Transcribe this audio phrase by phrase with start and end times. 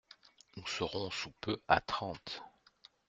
[0.57, 2.41] Nous serons sous peu à Trente.